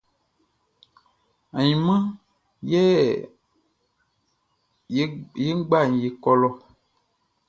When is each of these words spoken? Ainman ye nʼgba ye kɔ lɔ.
Ainman 1.59 2.03
ye 2.71 2.81
nʼgba 5.43 5.79
ye 6.01 6.07
kɔ 6.23 6.31
lɔ. 6.41 6.49